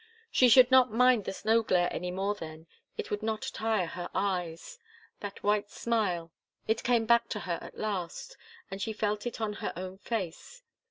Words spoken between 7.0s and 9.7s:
back to her at last, and she felt it on